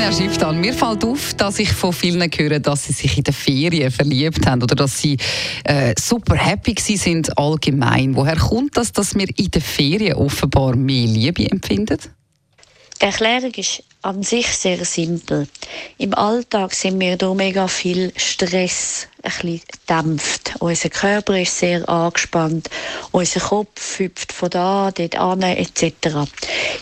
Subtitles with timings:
[0.00, 3.34] Tanja Schifftan, mir fällt auf, dass ich von vielen höre, dass sie sich in den
[3.34, 5.18] Ferien verliebt haben oder dass sie
[5.64, 8.16] äh, super happy sind allgemein.
[8.16, 11.98] Woher kommt das, dass wir in den Ferien offenbar mehr Liebe empfinden?
[13.00, 15.48] Die Erklärung ist an sich sehr simpel.
[15.96, 20.54] Im Alltag sind wir durch mega viel Stress ein bisschen dämpft.
[20.58, 22.68] Unser Körper ist sehr angespannt,
[23.10, 26.28] unser Kopf hüpft von da, dort an, etc.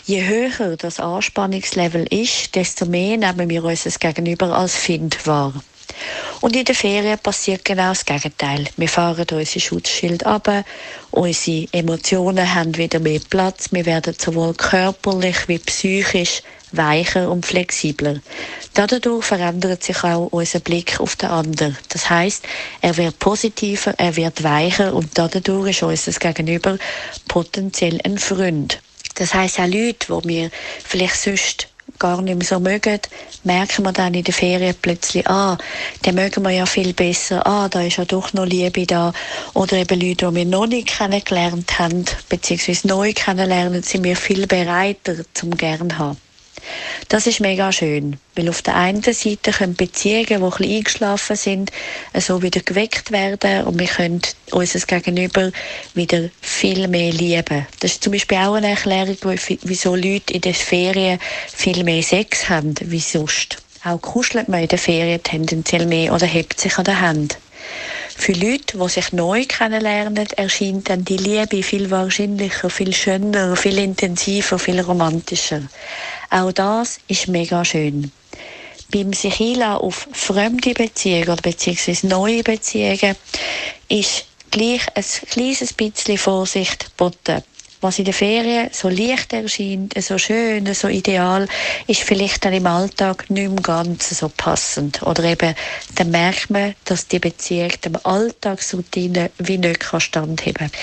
[0.05, 5.53] Je höher das Anspannungslevel ist, desto mehr nehmen wir unser Gegenüber als Find wahr.
[6.41, 8.65] Und in den Ferien passiert genau das Gegenteil.
[8.77, 10.49] Wir fahren unser Schutzschild ab,
[11.11, 16.41] unsere Emotionen haben wieder mehr Platz, wir werden sowohl körperlich wie psychisch
[16.71, 18.19] weicher und flexibler.
[18.73, 21.77] Dadurch verändert sich auch unser Blick auf den anderen.
[21.89, 22.45] Das heißt,
[22.81, 26.77] er wird positiver, er wird weicher und dadurch ist unser Gegenüber
[27.27, 28.79] potenziell ein Freund.
[29.15, 30.51] Das heißt auch Leute, die wir
[30.85, 31.67] vielleicht sonst
[31.99, 32.99] gar nicht mehr so mögen,
[33.43, 35.57] merken wir dann in den Ferien plötzlich, ah,
[36.05, 39.13] den mögen wir ja viel besser, ah, da ist ja doch noch Liebe da.
[39.53, 44.47] Oder eben Leute, die wir noch nicht kennengelernt haben, beziehungsweise neu kennenlernen, sind wir viel
[44.47, 46.28] bereiter zum gern haben.
[47.07, 51.35] Das ist mega schön, weil auf der einen Seite können Beziehungen, die ein bisschen eingeschlafen
[51.35, 51.71] sind,
[52.17, 54.21] so wieder geweckt werden und wir können
[54.51, 55.51] unser Gegenüber
[55.93, 57.67] wieder viel mehr lieben.
[57.79, 59.17] Das ist zum Beispiel auch eine Erklärung,
[59.63, 63.57] wieso Leute in den Ferien viel mehr Sex haben wie sonst.
[63.83, 67.37] Auch kuschelt man in den Ferien tendenziell mehr oder hebt sich an der Hand.
[68.19, 73.77] Für Leute, die sich neu kennenlernen, erscheint dann die Liebe viel wahrscheinlicher, viel schöner, viel
[73.77, 75.61] intensiver, viel romantischer.
[76.29, 78.11] Auch das ist mega schön.
[78.91, 83.15] Beim sich einlassen auf fremde Beziehungen oder beziehungsweise neue Beziehungen
[83.87, 87.41] ist gleich ein kleines bisschen Vorsicht geboten
[87.81, 91.47] was in der Ferien so leicht erscheint, so schön, so ideal,
[91.87, 95.01] ist vielleicht dann im Alltag nicht mehr ganz so passend.
[95.03, 95.55] Oder eben,
[95.95, 100.79] dann merkt man, dass die Beziehung dem Alltagsroutine wie nicht standheben kann.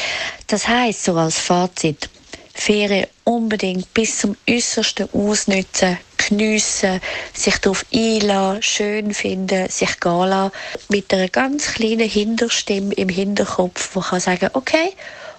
[0.46, 2.08] Das heisst, so als Fazit,
[2.54, 7.00] Ferien unbedingt bis zum Äußersten ausnutzen, geniessen,
[7.34, 10.52] sich darauf einlassen, schön finden, sich gehen lassen,
[10.88, 14.94] mit einer ganz kleinen Hinterstimme im Hinterkopf, die kann sagen, okay,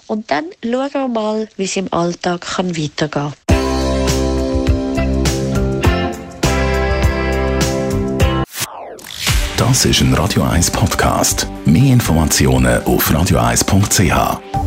[0.08, 3.34] und dann schauen wir mal, wie es im Alltag kann weitergehen kann.
[9.58, 11.48] Das ist ein Radio 1 Podcast.
[11.66, 14.67] Mehr Informationen auf radio1.ch.